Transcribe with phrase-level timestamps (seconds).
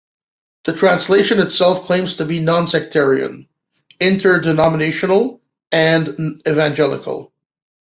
[0.65, 3.47] The translation itself claims to be non-sectarian,
[3.99, 5.39] "inter-denominational"
[5.71, 7.31] and evangelical.